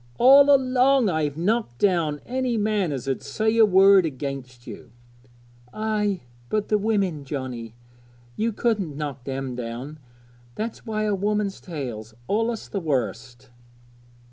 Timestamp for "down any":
1.77-2.57